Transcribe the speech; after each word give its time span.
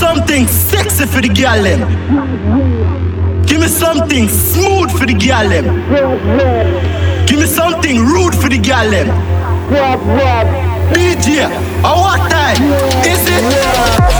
something 0.00 0.46
sexy 0.48 1.04
for 1.04 1.20
the 1.20 1.28
gal 1.28 1.62
them. 1.62 1.80
Give 3.44 3.60
me 3.60 3.68
something 3.68 4.28
smooth 4.28 4.90
for 4.98 5.04
the 5.04 5.12
gal 5.12 5.46
them. 5.46 5.66
Give 7.26 7.38
me 7.38 7.46
something 7.46 7.98
rude 7.98 8.34
for 8.34 8.48
the 8.48 8.58
gal 8.58 8.90
them. 8.90 9.08
DJ, 10.94 11.44
our 11.84 12.16
time 12.30 12.62
is 13.04 13.22
it? 13.36 14.19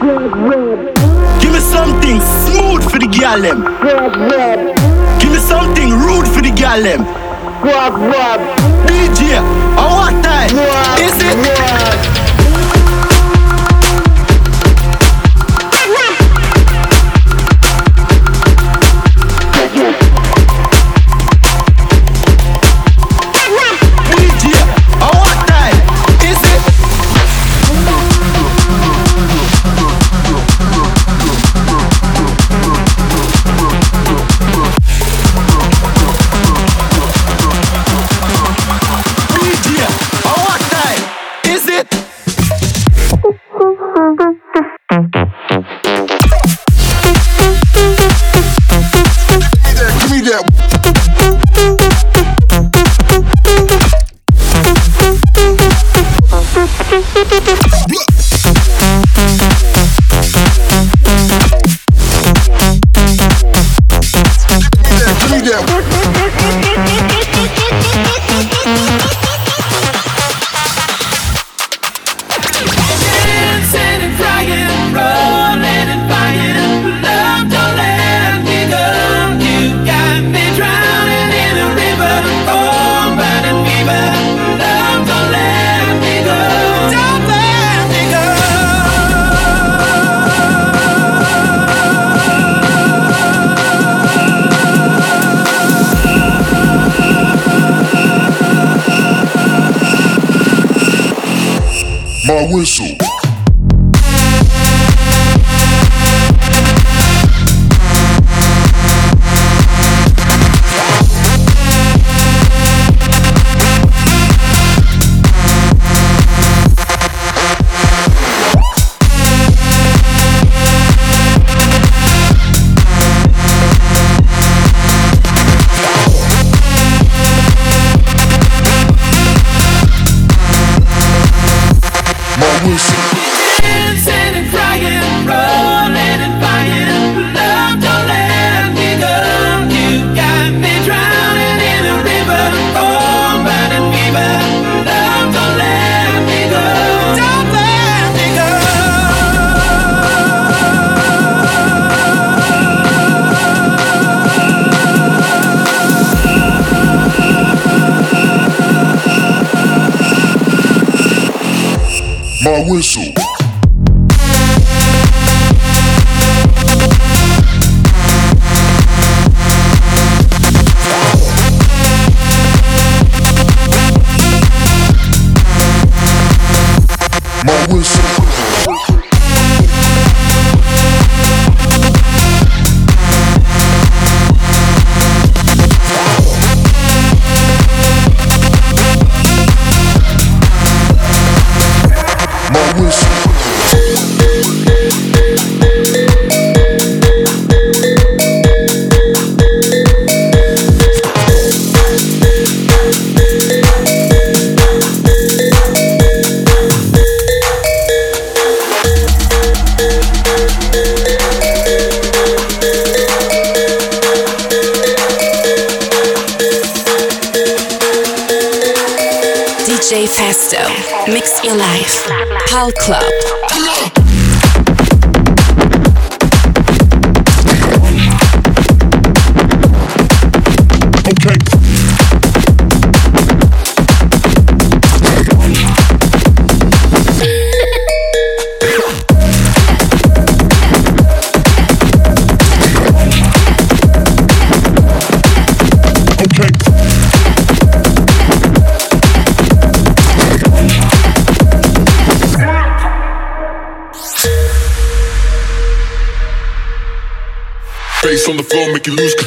Give 0.00 1.52
me 1.52 1.60
something 1.60 2.20
smooth 2.20 2.90
for 2.90 2.98
the 2.98 3.06
gal 3.06 3.42
them. 3.42 3.60
Give 5.20 5.30
me 5.30 5.38
something 5.38 5.90
rude 5.90 6.26
for 6.26 6.40
the 6.40 6.50
gal 6.56 6.82
them. 6.82 7.04
DJ. 8.86 9.59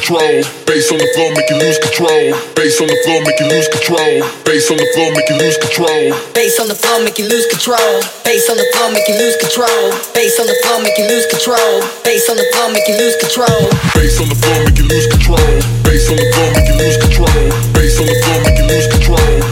control. 0.04 0.44
Bass 0.68 0.92
on 0.92 1.00
the 1.00 1.08
floor, 1.16 1.32
make 1.32 1.48
you 1.48 1.56
lose 1.56 1.80
control. 1.80 2.36
Bass 2.52 2.76
on 2.76 2.92
the 2.92 2.98
floor, 3.08 3.24
make 3.24 3.40
you 3.40 3.48
lose 3.48 3.68
control. 3.72 4.20
Bass 4.44 4.68
on 4.68 4.76
the 4.76 4.84
floor, 4.92 5.08
make 5.16 5.28
you 5.32 5.36
lose 5.40 5.56
control. 5.56 6.12
Bass 6.36 6.60
on 6.60 6.68
the 6.68 6.76
floor, 6.76 7.00
make 7.00 7.16
you 7.16 7.24
lose 7.24 7.48
control. 7.48 8.04
Bass 8.20 8.44
on 8.52 8.60
the 8.60 8.68
floor, 8.76 8.92
make 8.92 9.08
you 9.08 9.16
lose 9.16 9.36
control. 9.40 9.96
Bass 10.12 10.36
on 10.36 10.46
the 10.46 10.56
floor, 10.60 10.84
make 10.84 10.98
you 11.00 11.08
lose 11.08 11.24
control. 11.32 11.80
Bass 12.04 12.28
on 12.28 12.36
the 12.36 12.44
floor, 12.52 12.68
make 12.68 12.84
you 12.84 12.96
lose 13.00 13.16
control. 13.16 13.64
Bass 13.96 14.20
on 14.20 14.28
the 14.28 14.36
floor, 14.36 14.58
make 14.68 14.76
you 14.76 14.86
lose 14.92 15.08
control. 15.08 15.48
Bass 15.88 16.04
on 16.12 16.16
the 16.20 16.26
floor, 16.36 16.48
make 16.52 16.68
you 16.68 16.76
lose 16.76 16.98
control. 17.00 17.40
Bass 17.72 17.96
on 17.96 18.04
the 18.04 18.16
floor, 18.20 18.38
make 18.44 18.58
you 18.60 18.66
lose 18.68 18.88
control. 18.92 19.43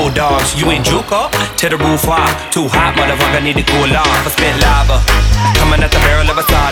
bulldogs. 0.00 0.58
You 0.58 0.70
ain't 0.70 0.86
Juco? 0.86 1.28
To 1.60 1.68
the 1.68 1.76
roof, 1.76 2.08
I'm 2.08 2.32
too 2.50 2.66
hot, 2.68 2.96
motherfucker, 2.96 3.42
need 3.44 3.56
to 3.60 3.66
cool 3.68 3.92
off. 3.92 4.26
I 4.26 4.30
spit 4.32 4.56
lava. 4.64 4.96
Coming 5.58 5.82
at 5.84 5.92
the 5.92 6.00
barrel 6.00 6.28
of 6.30 6.38
a 6.38 6.44
side. 6.48 6.69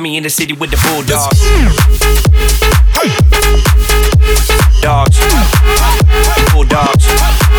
Me 0.00 0.16
in 0.16 0.22
the 0.22 0.30
city 0.30 0.54
with 0.54 0.70
the 0.70 0.78
bulldogs. 0.88 1.38
Dogs. 4.80 5.18
Bulldogs. 6.54 7.49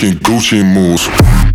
making 0.00 0.18
Gucci 0.20 0.62
moves. 0.62 1.47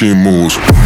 machine 0.00 0.22
moves. 0.22 0.77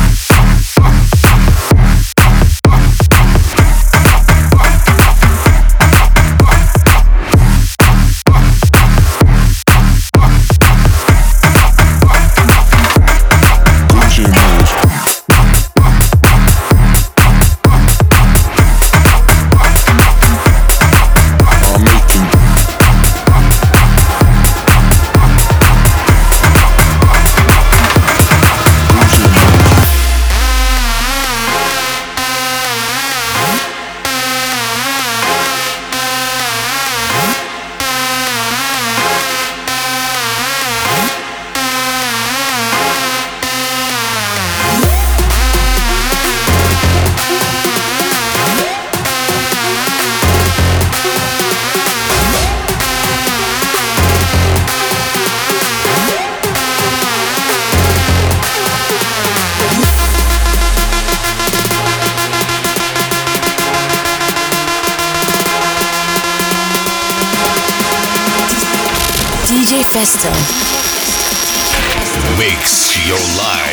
Mix 72.36 73.06
your 73.06 73.18
life. 73.38 73.71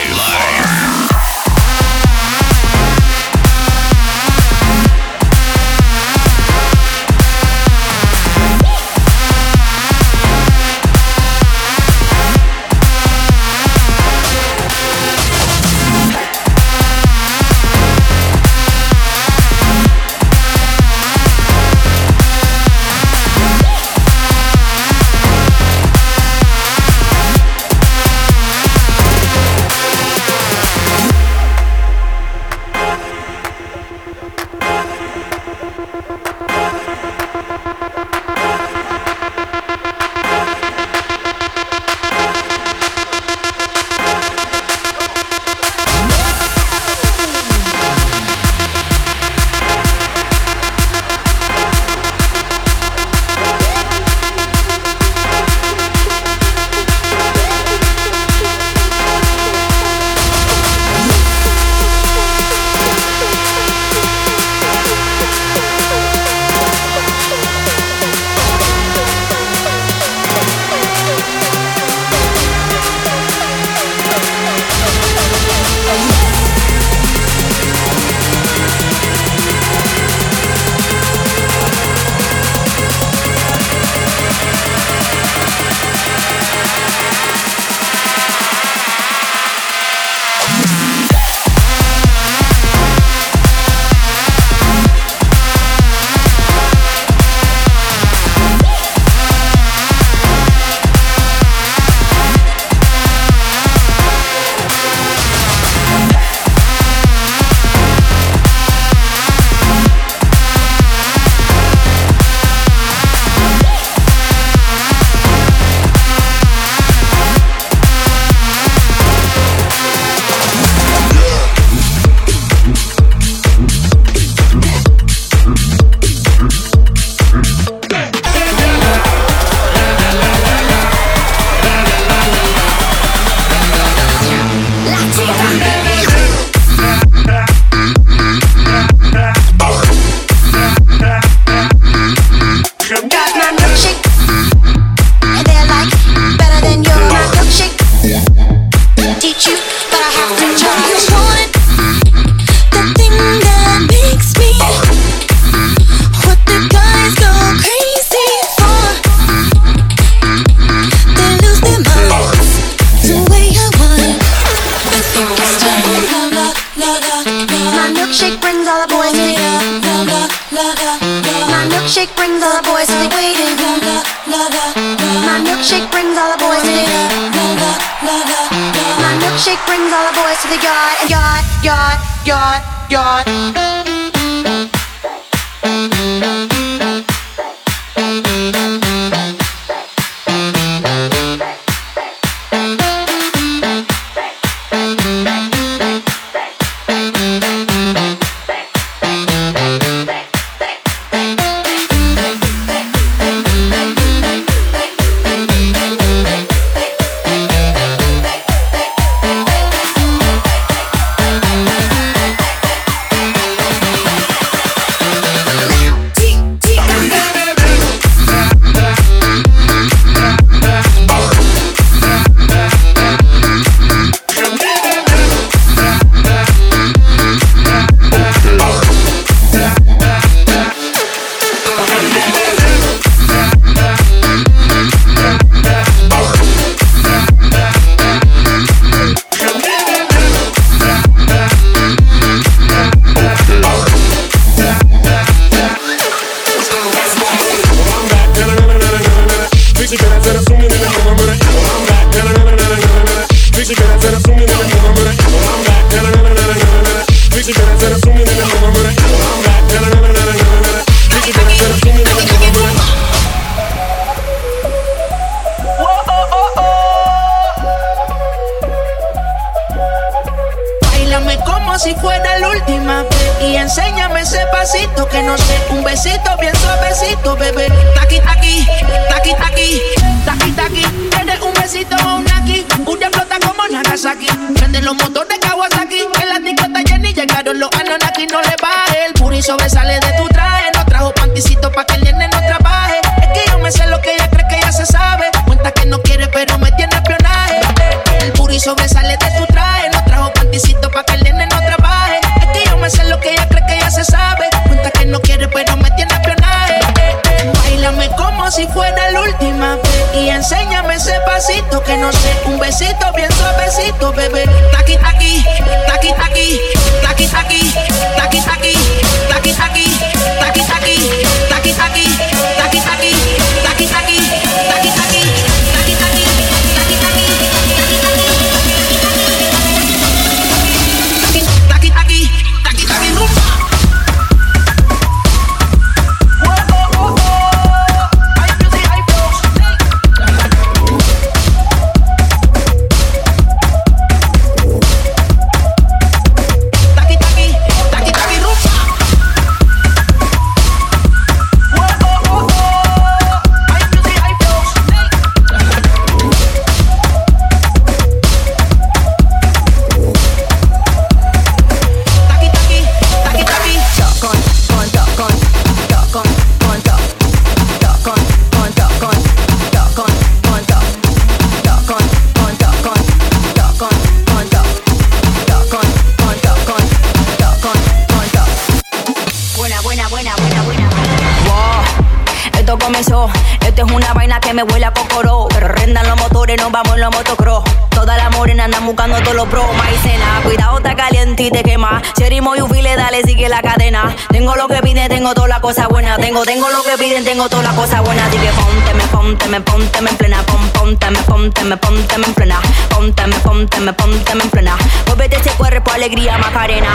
tengo 397.24 397.50
toda 397.50 397.64
la 397.64 397.76
cosa 397.76 398.02
buena, 398.02 398.26
así 398.26 398.38
que 398.38 398.50
ponte, 398.50 398.94
me 398.94 399.04
ponte, 399.08 399.48
me 399.48 399.62
ponte, 399.62 400.02
me 400.02 400.10
en 400.10 400.18
plena, 400.18 400.44
ponte, 400.44 401.12
me 401.12 401.20
ponte, 401.24 401.64
me 401.64 401.78
ponte, 401.78 402.18
me 402.18 402.26
en 402.28 402.34
plena, 402.34 402.62
ponte, 402.90 403.28
me 403.28 403.36
ponte, 403.40 403.80
me 403.80 403.94
ponte, 403.94 404.36
me 404.36 404.44
en 404.44 404.50
plena. 404.50 404.78
Muévete 405.08 405.38
ese 405.38 405.52
cuerpo, 405.52 405.92
alegría, 405.92 406.38
Macarena. 406.38 406.90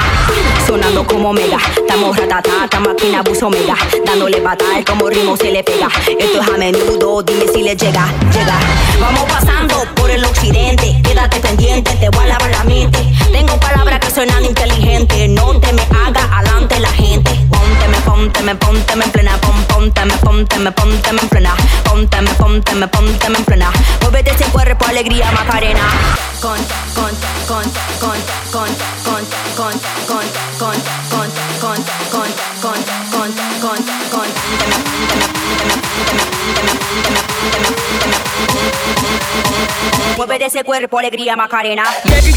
Sonando 0.67 1.07
como 1.07 1.33
mega, 1.33 1.59
estamos 1.77 2.17
ratata, 2.17 2.65
esta 2.65 2.81
máquina 2.81 3.23
buzo 3.23 3.51
mega, 3.51 3.77
dándole 4.05 4.41
patada 4.41 4.85
como 4.87 5.09
ritmo 5.11 5.37
se 5.37 5.51
le 5.51 5.63
pega. 5.63 5.74
Pónteme, 20.05 20.19
pónteme, 20.19 20.73
pónteme 20.73 21.21
en 21.23 21.29
plena. 21.29 21.57
Pónteme, 21.85 22.31
pónteme, 22.35 22.89
pónteme 22.89 23.39
en 23.39 23.45
plena. 23.45 23.73
Muévete 24.03 24.33
ese 24.33 24.45
cuerpo, 24.47 24.85
alegría, 24.87 25.31
macarena. 25.33 25.81
Con, 26.41 26.59
con, 26.95 27.11
con, 27.47 27.63
con, 28.01 28.19
con, 28.51 28.69
con, 28.97 29.23
con, 29.57 29.73
con, 30.09 30.21
con, 30.59 30.77
con, 30.77 30.77
con, 31.61 31.81
con, 32.11 32.29
con, 32.61 32.79
con, 33.11 33.33
con, 33.61 33.79
con. 34.11 34.29
Pónteme, 34.45 34.71
pónteme, 34.71 34.95
pónteme, 34.95 35.33
pónteme, 35.35 36.03
pónteme, 36.05 36.25
pónteme, 36.25 36.53
pónteme, 36.55 37.33
pónteme, 37.85 38.19
pónteme. 38.25 39.15
Muévete 40.17 40.47
ese 40.47 40.65
cuerpo, 40.65 40.99
alegría, 40.99 41.37
macarena. 41.37 41.85
Dame 42.05 42.35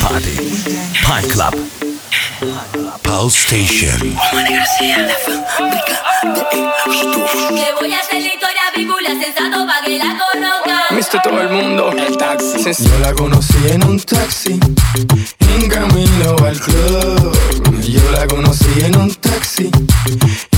Party. 0.00 0.36
Pine 1.04 1.28
Club. 1.28 1.54
Pulse 3.02 3.36
Station. 3.36 4.14
La 4.14 5.14
fábrica 5.24 6.00
de 6.22 7.54
Le 7.54 7.72
voy 7.80 7.92
a 7.92 7.98
hacer 8.00 8.22
la 8.22 8.28
historia 8.28 8.62
que 9.84 9.98
la 9.98 10.18
conozca. 10.18 10.94
Viste 10.94 11.18
todo 11.22 11.40
el 11.40 11.48
mundo, 11.50 11.92
el 11.92 12.16
taxi. 12.16 12.72
Yo 12.84 12.98
la 13.00 13.12
conocí 13.12 13.58
en 13.68 13.84
un 13.84 14.00
taxi, 14.00 14.60
en 15.40 15.68
camino 15.68 16.36
al 16.46 16.60
club. 16.60 17.82
Yo 17.82 18.10
la 18.12 18.26
conocí 18.26 18.84
en 18.84 18.96
un 18.96 19.14
taxi, 19.14 19.70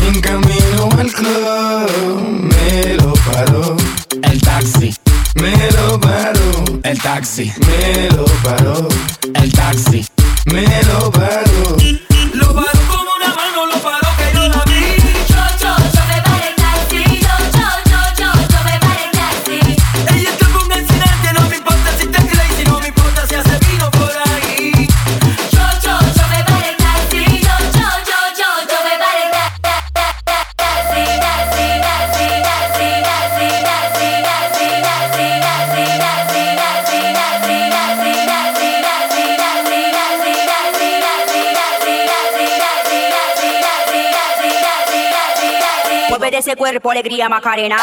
en 0.06 0.20
camino 0.20 0.88
al 0.98 1.12
club. 1.12 1.90
Me 2.18 2.94
lo 2.94 3.12
paró. 3.14 3.76
El 4.22 4.40
taxi 4.40 4.99
me 5.40 5.70
lo 5.72 5.98
paró. 6.00 6.80
El 6.82 6.98
taxi, 7.00 7.52
me 7.66 8.10
lo 8.16 8.24
paró. 8.42 8.88
El 9.34 9.52
taxi, 9.52 10.06
me 10.46 10.82
lo 10.84 11.10
paró. 11.10 12.09
De 46.30 46.38
ese 46.38 46.54
cuerpo, 46.54 46.92
alegría, 46.92 47.28
Macarena. 47.28 47.76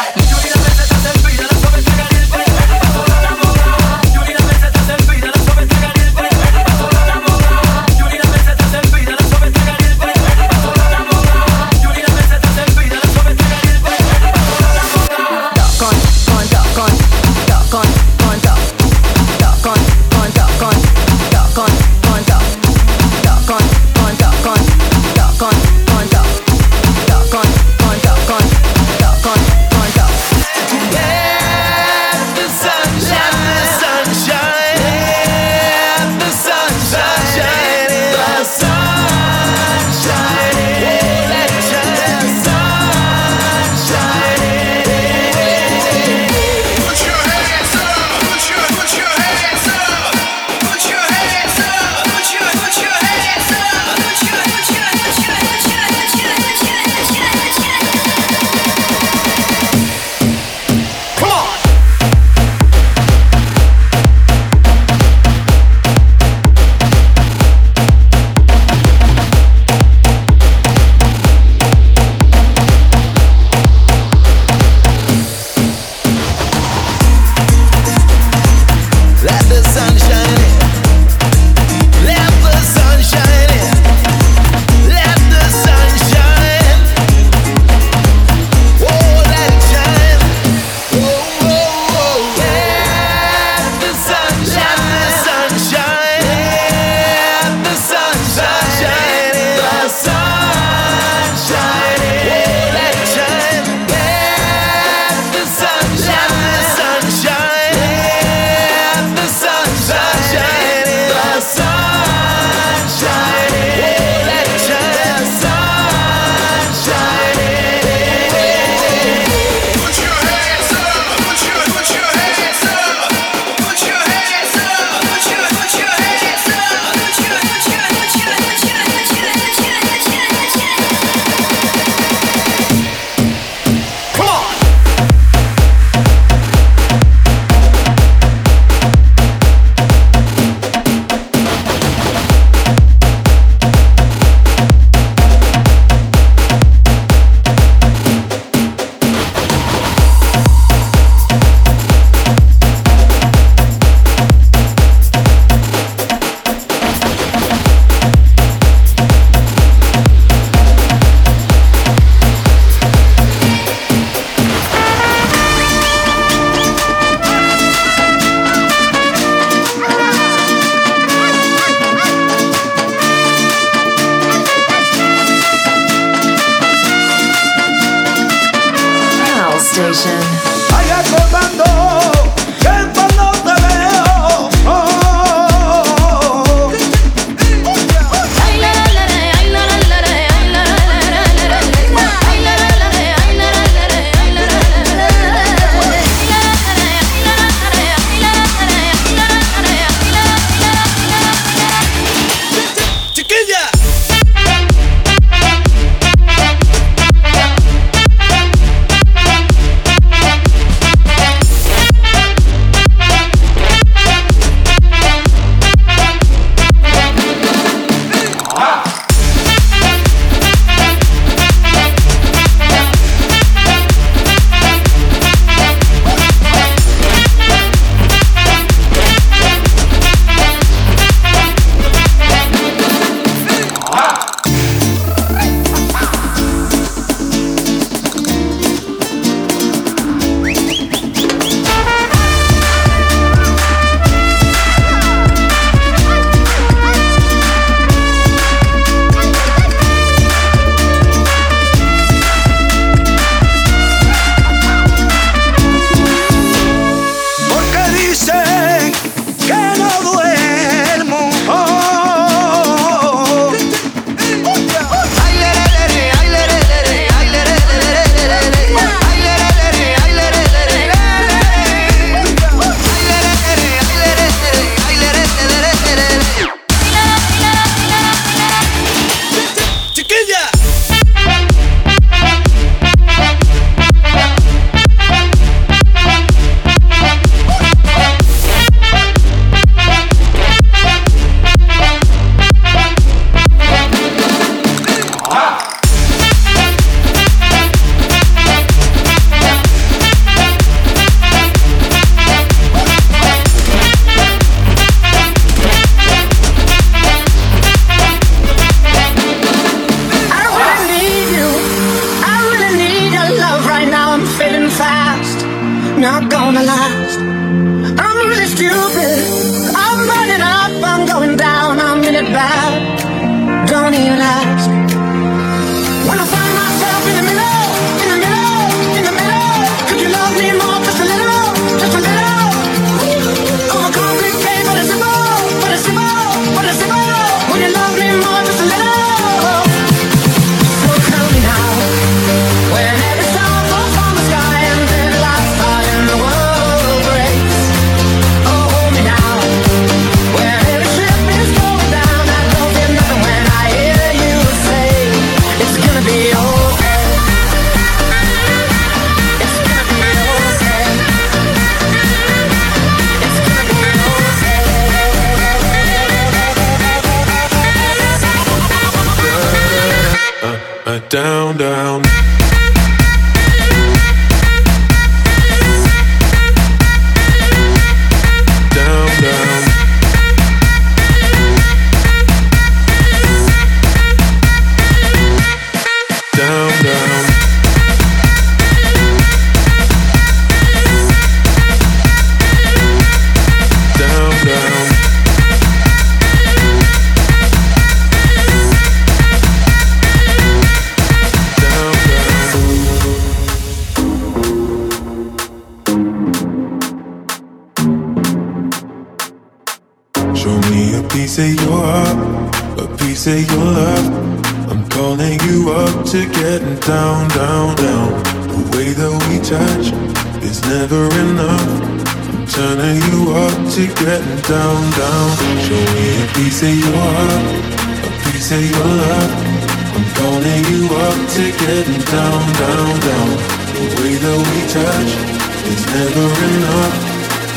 up. 436.68 436.92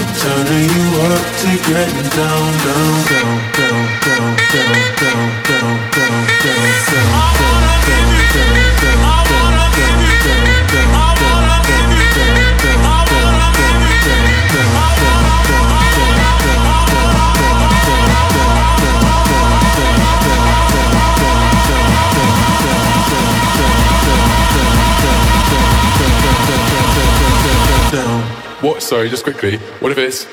I'm 0.02 0.12
turning 0.16 0.68
you 0.72 0.88
up 1.08 1.24
to 1.42 1.50
getting 1.68 2.10
down, 2.16 2.52
down, 2.66 2.94
down, 3.12 3.38
down, 3.58 3.82
down, 4.04 4.36
down, 4.52 4.76
down, 4.98 5.12
down, 5.12 5.30
down, 5.44 5.80
down, 5.92 6.28
down, 6.44 6.86
down. 6.92 7.71
sorry, 28.82 29.10
just 29.10 29.24
quickly, 29.24 29.58
what 29.80 29.92
if 29.92 29.98
it's 29.98 30.26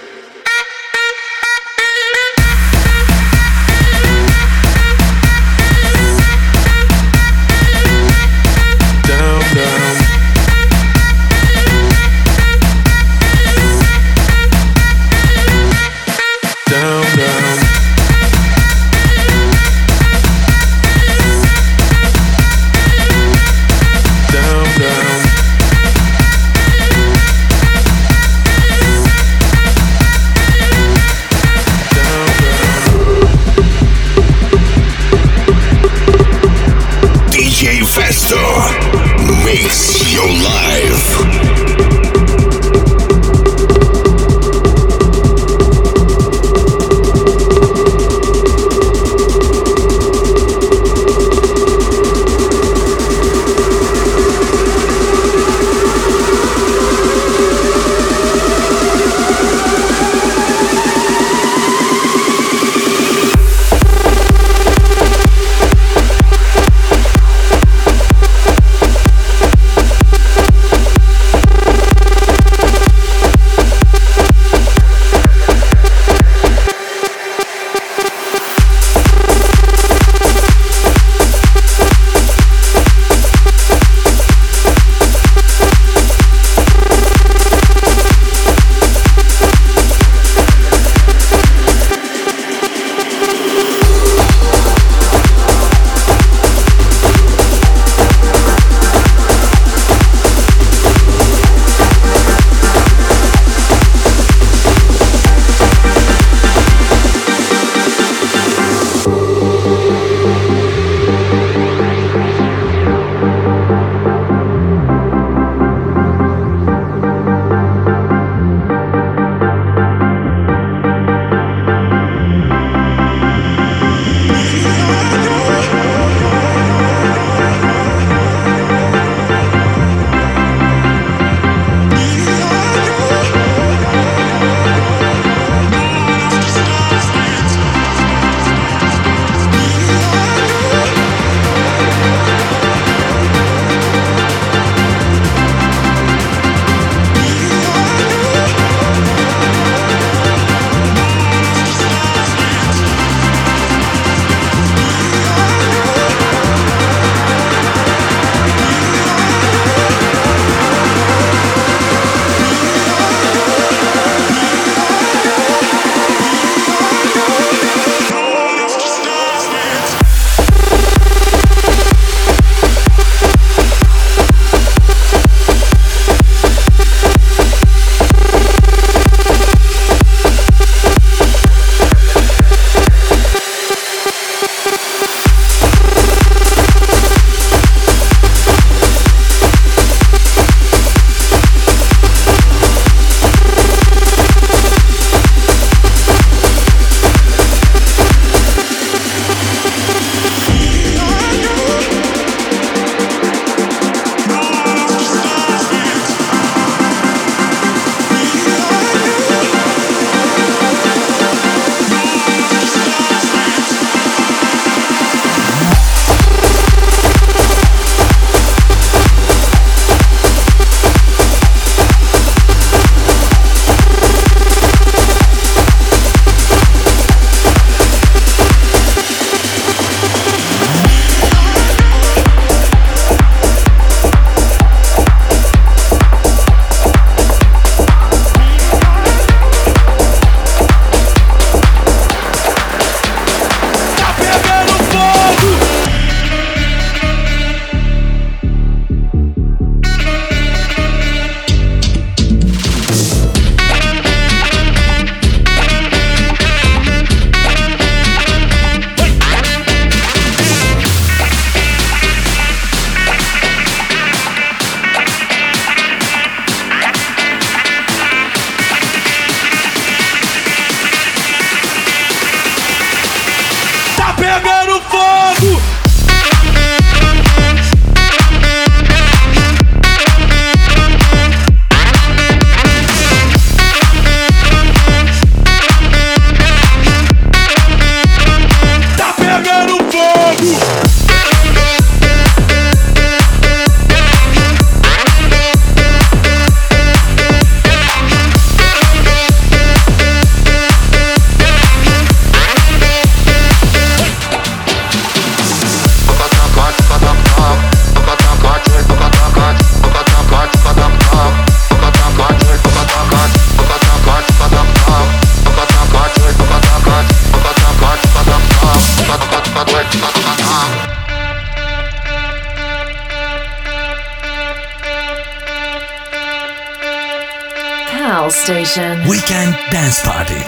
Station. 328.49 329.07
Weekend 329.07 329.55
Dance 329.71 330.01
Party. 330.01 330.41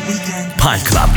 Pine 0.57 0.80
Club. 0.86 1.11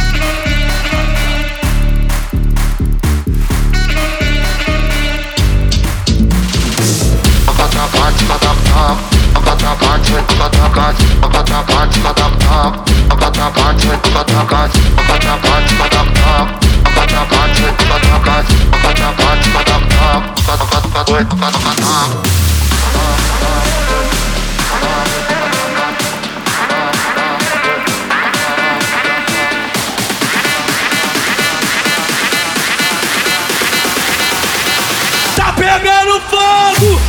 Fogo! 36.43 37.02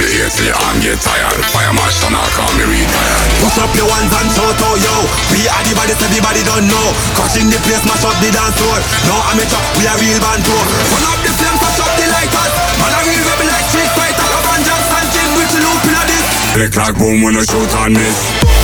And 0.00 0.08
up 0.08 0.16
in 0.16 0.16
the 0.16 0.24
air 0.24 0.32
till 0.32 0.48
your 0.48 0.56
arm 0.56 0.80
get 0.80 0.96
tired. 0.96 1.44
Fire 1.52 1.74
march, 1.76 2.00
turn 2.00 2.16
out, 2.16 2.24
call 2.32 2.48
me 2.56 2.64
retired. 2.64 3.20
Push 3.44 3.60
up 3.60 3.68
your 3.76 3.84
ones 3.84 4.08
and 4.08 4.32
shout 4.32 4.56
out, 4.56 4.78
yo 4.80 4.96
We 5.28 5.44
are 5.44 5.64
the 5.64 5.76
baddest, 5.76 6.00
everybody 6.00 6.40
don't 6.44 6.68
know 6.68 6.86
Crushing 7.16 7.48
the 7.52 7.60
place, 7.64 7.84
mash 7.84 8.04
up 8.04 8.16
the 8.20 8.28
dance 8.32 8.56
floor 8.56 8.76
No 9.08 9.16
amateur, 9.32 9.60
we 9.76 9.84
are 9.88 9.96
real 10.00 10.20
band 10.20 10.44
tour 10.44 10.64
Turn 10.88 11.04
up 11.04 11.20
the 11.24 11.32
flames, 11.36 11.60
touch 11.60 11.80
up 11.84 11.92
the 11.96 12.06
lighters 12.12 12.52
Man, 12.80 12.92
a 12.96 13.00
real 13.04 13.24
rebel 13.28 13.48
like 13.48 13.66
Street 13.68 13.92
Fighter 13.96 14.28
Avengers 14.28 14.88
and 14.88 15.08
King, 15.12 15.30
which 15.36 15.54
loop 15.56 15.84
in 15.88 15.96
a 15.96 16.02
this 16.04 16.28
Click 16.52 16.74
like 16.76 16.96
boom 16.96 17.20
when 17.24 17.36
I 17.36 17.44
shoot 17.44 17.72
on 17.80 17.92
this. 17.92 18.59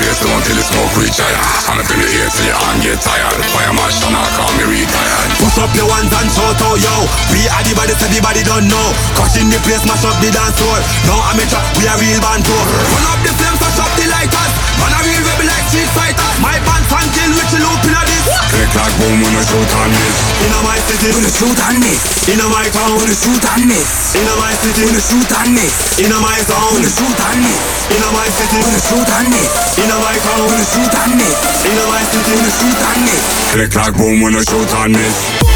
Yeah 0.00 0.09
the 0.20 0.28
don't 0.28 0.44
till 0.44 0.56
the 0.56 0.64
smoke 0.64 0.92
reach 1.00 1.16
higher. 1.16 1.40
And 1.72 1.80
up 1.80 1.88
in 1.88 1.98
the 2.00 2.08
air 2.12 2.28
till 2.28 2.44
your 2.44 2.58
arm 2.60 2.76
get 2.84 3.00
tired. 3.00 3.40
Fire 3.56 3.72
march, 3.72 3.96
turn 4.04 4.12
out, 4.12 4.28
call 4.36 4.52
me 4.60 4.64
retired. 4.68 5.28
Push 5.40 5.56
up 5.56 5.72
your 5.72 5.88
ones 5.88 6.12
and 6.12 6.28
shout 6.28 6.60
out, 6.60 6.76
yo 6.76 6.94
We 7.32 7.48
are 7.48 7.64
the 7.64 7.72
baddest, 7.72 8.04
everybody 8.04 8.44
don't 8.44 8.68
know 8.68 8.86
Crushing 9.16 9.48
the 9.48 9.56
place, 9.64 9.80
mash 9.88 10.04
up 10.04 10.12
the 10.20 10.28
dance 10.28 10.52
floor 10.60 10.76
No 11.08 11.16
amateur, 11.32 11.56
we 11.80 11.88
are 11.88 11.96
real 11.96 12.20
band 12.20 12.44
tour 12.44 12.60
Turn 12.60 13.06
up 13.08 13.20
the 13.24 13.32
flames, 13.40 13.56
touch 13.56 13.80
up 13.80 13.88
the 13.96 14.04
lighters 14.12 14.52
Man, 14.76 14.92
a 14.92 15.00
real 15.00 15.22
rebel 15.24 15.48
like 15.48 15.64
Street 15.72 15.88
Fighter 15.96 16.28
My 16.44 16.60
band 16.60 16.84
fan 16.92 17.08
kill, 17.16 17.32
which 17.32 17.56
loop 17.56 17.80
in 17.88 17.96
a 17.96 18.02
this 18.04 18.26
Click 18.52 18.72
like 18.76 18.94
boom 19.00 19.16
when 19.24 19.32
I 19.32 19.42
shoot 19.46 19.70
on 19.80 19.90
this. 19.94 20.16
In 20.44 20.52
my 20.60 20.76
city, 20.84 21.08
When 21.14 21.24
I 21.24 21.30
shoot 21.32 21.60
on 21.64 21.76
this. 21.80 22.02
in 22.28 22.42
my 22.50 22.66
town 22.68 22.92
When 23.00 23.08
I 23.08 23.16
shoot 23.16 23.44
on 23.46 23.62
this. 23.70 23.88
In 24.18 24.26
my 24.26 24.52
city, 24.60 24.82
When 24.84 24.98
I 24.98 25.00
shoot 25.00 25.30
on 25.32 25.48
this. 25.56 25.74
in 26.02 26.12
my 26.12 26.40
town 26.44 26.68
When 26.74 26.84
I 26.84 26.90
shoot 26.90 27.16
on 27.16 27.38
this. 27.40 27.62
In 27.94 28.02
my 28.12 28.26
city, 28.28 28.58
When 28.60 28.74
I 28.74 28.80
shoot 28.84 29.08
on 29.08 29.24
this. 29.30 29.48
in 29.80 29.88
my 29.88 30.09
town 30.18 30.42
When 30.46 30.58
I 30.58 30.64
shoot 30.64 30.94
on 30.98 31.10
this. 31.18 31.38
In 31.66 31.76
my 31.86 32.02
city, 32.10 32.34
When 34.22 34.34
I 34.34 34.42
shoot 34.42 34.74
on 34.74 34.92
this. 34.92 35.14
Click 35.40 35.49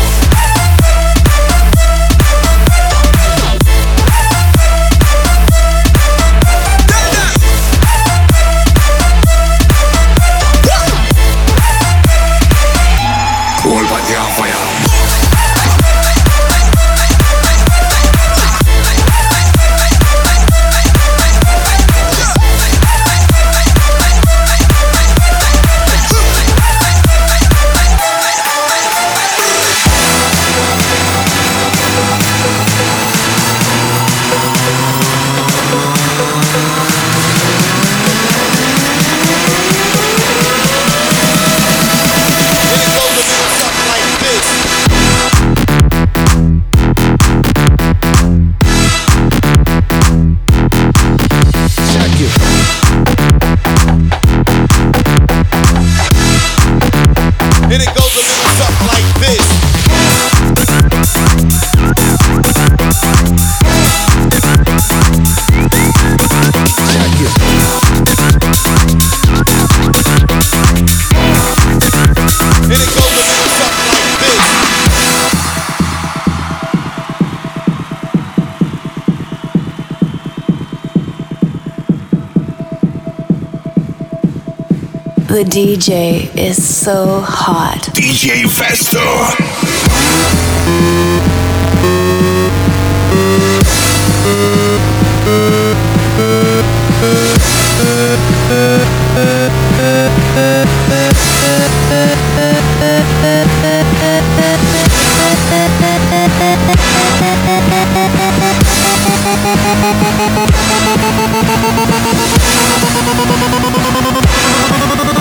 DJ 85.55 86.37
is 86.37 86.59
so 86.61 87.21
hot. 87.21 87.83
DJ 87.95 88.43
Festo. 88.43 88.99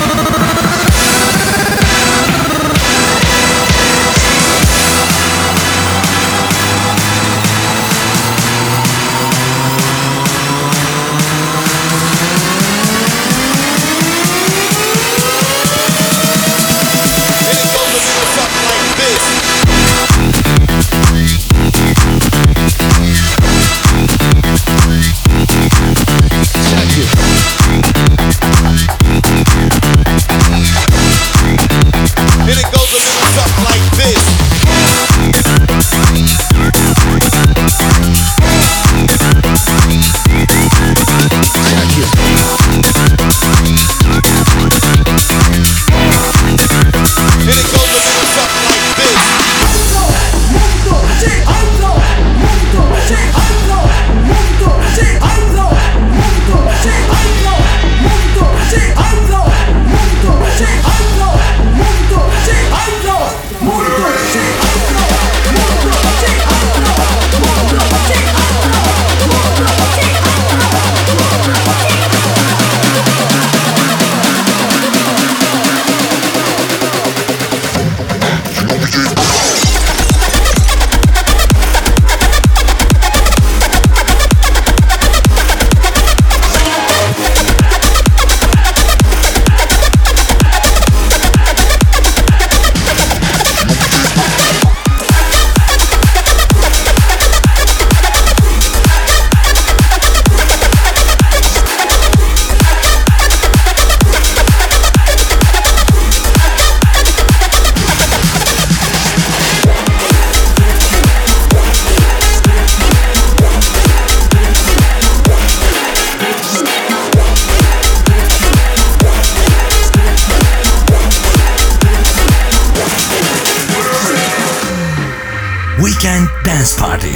Weekend 125.81 126.29
Dance 126.43 126.75
Party. 126.75 127.15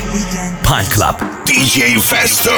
Pine 0.63 0.89
Club. 0.89 1.20
DJ 1.45 1.99
Festo. 1.99 2.51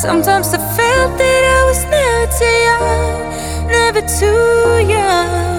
Sometimes 0.00 0.54
I 0.54 0.58
felt 0.76 1.18
that 1.18 1.42
I 1.44 1.64
was 1.66 1.82
never 1.90 2.30
too 2.38 2.58
young, 2.68 3.66
never 3.66 4.00
too 4.06 4.86
young. 4.86 5.57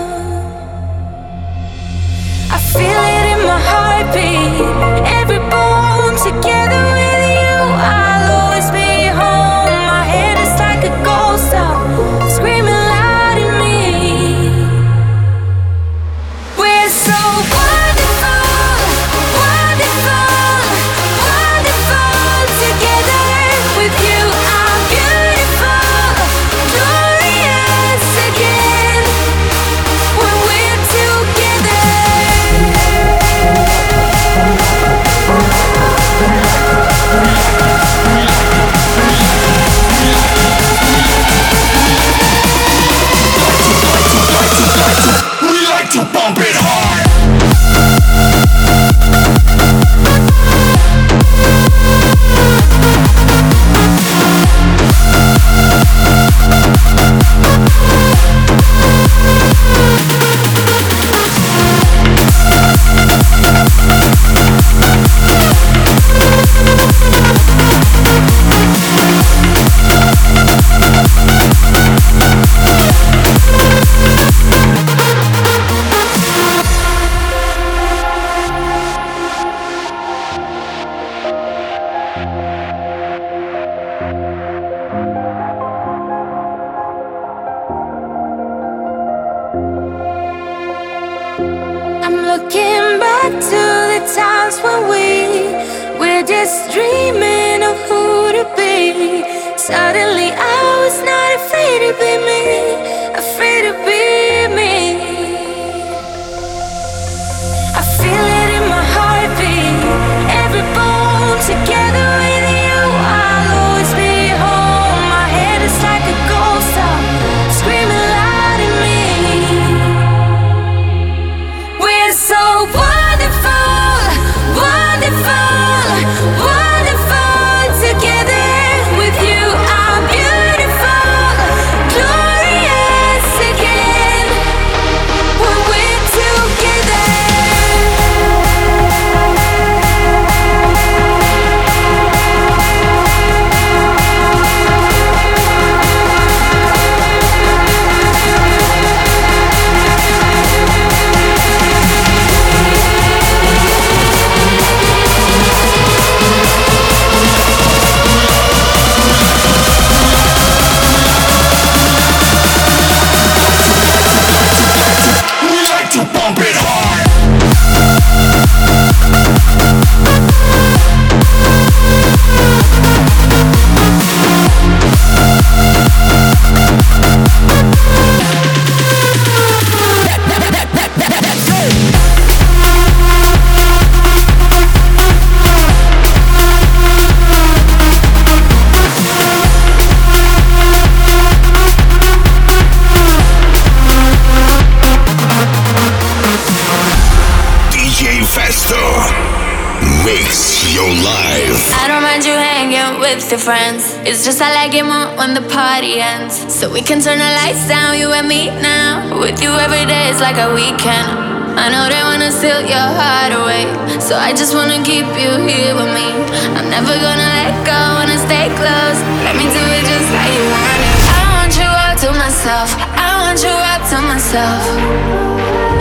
Just 204.29 204.45
I 204.45 204.53
like 204.53 204.77
it 204.77 204.85
more 204.85 205.09
when 205.17 205.33
the 205.33 205.41
party 205.49 205.97
ends. 205.97 206.37
So 206.53 206.69
we 206.69 206.85
can 206.85 207.01
turn 207.01 207.17
the 207.17 207.31
lights 207.41 207.65
down, 207.65 207.97
you 207.97 208.13
and 208.13 208.29
me 208.29 208.53
now. 208.61 209.09
With 209.17 209.41
you 209.41 209.49
every 209.57 209.89
day 209.89 210.05
is 210.13 210.21
like 210.21 210.37
a 210.37 210.53
weekend. 210.53 211.09
I 211.57 211.65
know 211.73 211.89
they 211.89 211.97
wanna 212.05 212.29
steal 212.29 212.61
your 212.61 212.89
heart 212.93 213.33
away. 213.33 213.65
So 213.97 214.13
I 214.13 214.29
just 214.37 214.53
wanna 214.53 214.85
keep 214.85 215.09
you 215.17 215.33
here 215.49 215.73
with 215.73 215.89
me. 215.97 216.13
I'm 216.53 216.69
never 216.69 216.93
gonna 216.93 217.29
let 217.41 217.57
go, 217.65 217.79
wanna 217.97 218.21
stay 218.21 218.53
close. 218.53 219.01
Let 219.25 219.33
me 219.33 219.49
do 219.49 219.63
it 219.65 219.83
just 219.89 220.09
like 220.13 220.29
you 220.37 220.45
want 220.53 220.77
it. 220.77 220.93
I 221.09 221.21
want 221.33 221.53
you 221.57 221.69
all 221.81 221.95
to 221.97 222.09
myself. 222.13 222.69
I 223.01 223.09
want 223.25 223.41
you 223.41 223.49
all 223.49 223.81
to 223.81 223.97
myself. 224.13 224.61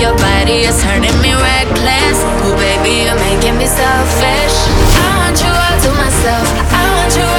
Your 0.00 0.16
body 0.16 0.64
is 0.64 0.80
turning 0.80 1.16
me 1.20 1.36
reckless. 1.36 2.16
Ooh, 2.48 2.56
baby, 2.56 3.12
you're 3.12 3.20
making 3.28 3.60
me 3.60 3.68
selfish. 3.68 4.56
I 5.04 5.08
want 5.20 5.36
you 5.36 5.52
all 5.52 5.76
to 5.84 5.90
myself. 6.00 6.48
I 6.72 6.82
want 6.96 7.12
you 7.12 7.37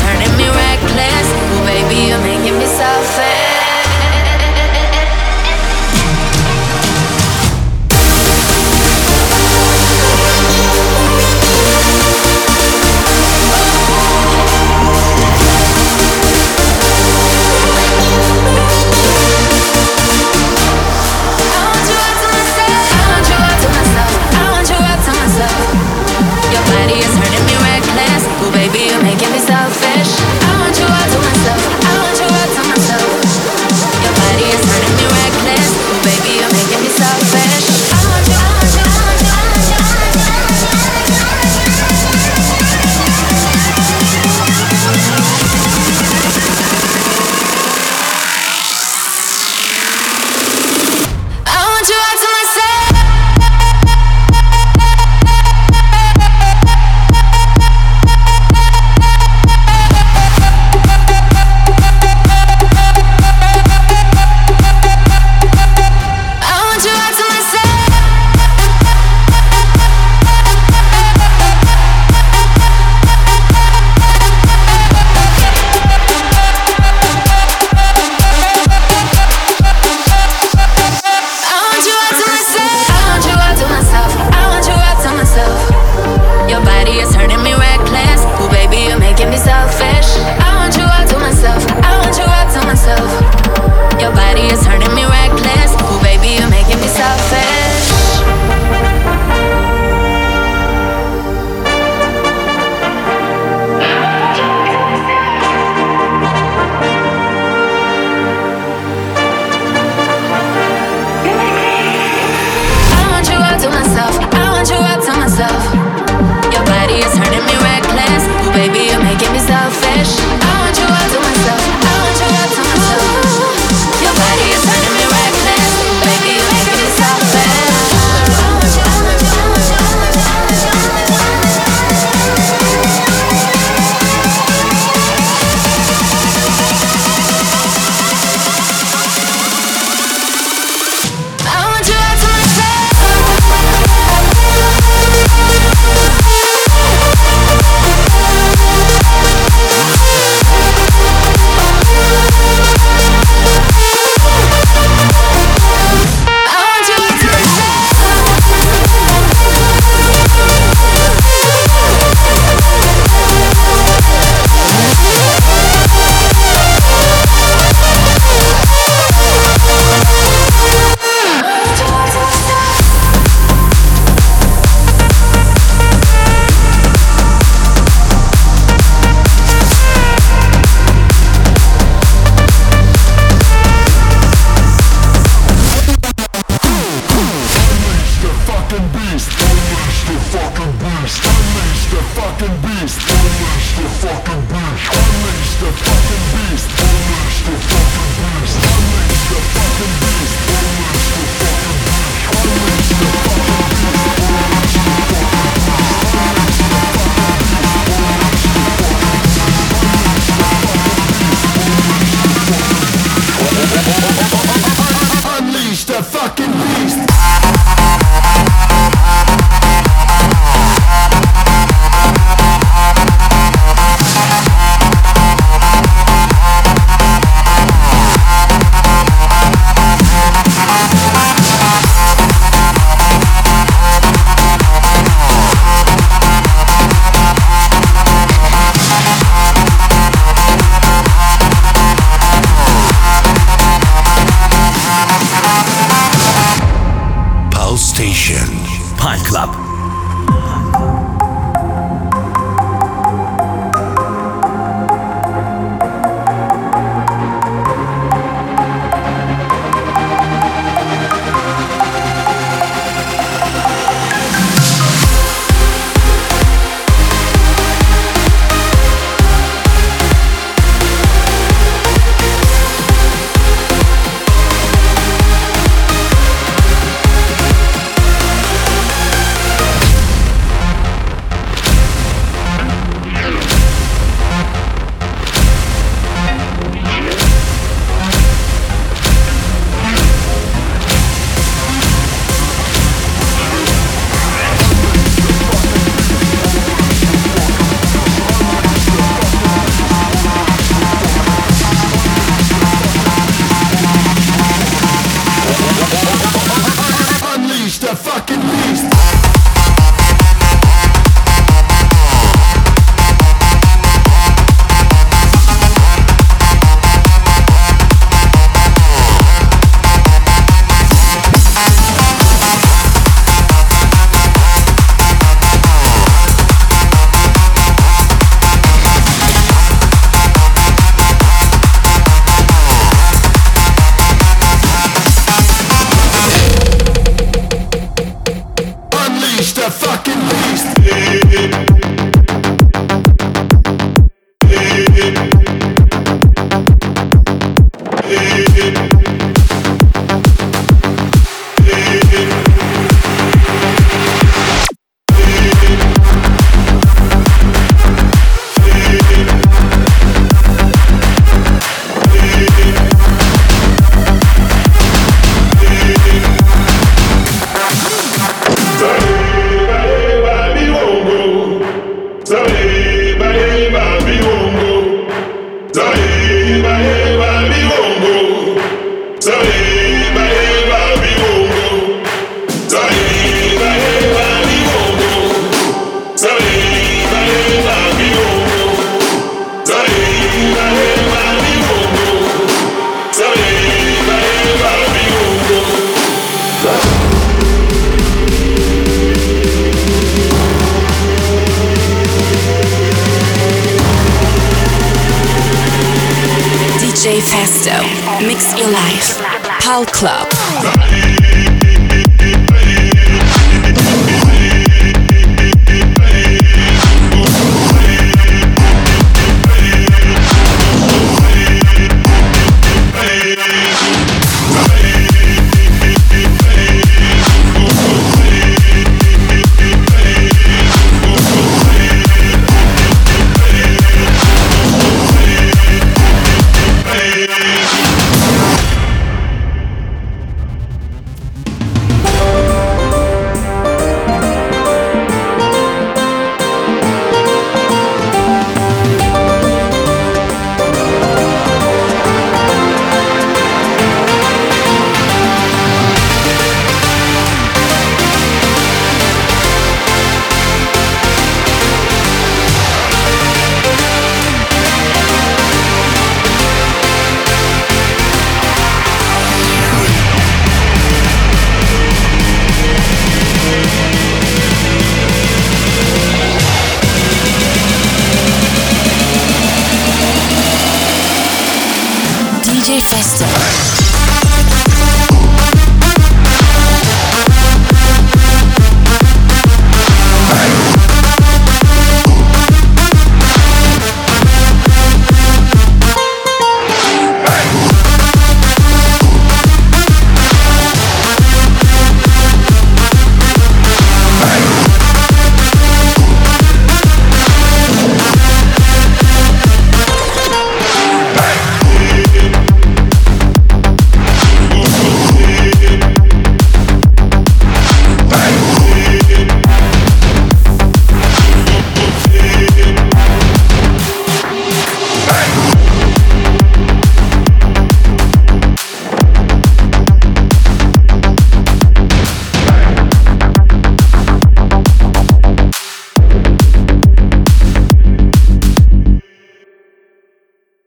turning 0.00 0.34
me 0.36 0.48
reckless. 0.48 1.28
Ooh, 1.32 1.64
baby, 1.66 2.08
you're 2.08 2.22
making 2.22 2.58
me 2.58 2.66
selfish. 2.66 3.31